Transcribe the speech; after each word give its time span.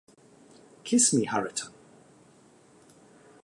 Kiss 0.83 1.13
me, 1.13 1.25
Hareton! 1.25 1.69